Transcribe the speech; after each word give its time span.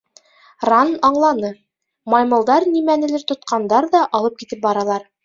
Ранн 0.69 0.93
аңланы: 1.09 1.51
маймылдар 2.13 2.65
нимәнелер 2.77 3.27
тотҡандар 3.33 3.89
ҙа 3.97 4.03
алып 4.21 4.41
китеп 4.41 4.65
баралар. 4.65 5.07